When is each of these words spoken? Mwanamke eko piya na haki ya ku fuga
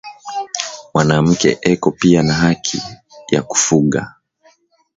Mwanamke 0.93 1.49
eko 1.71 1.87
piya 1.99 2.21
na 2.27 2.35
haki 2.43 2.77
ya 3.33 3.41
ku 3.49 3.55
fuga 3.65 4.01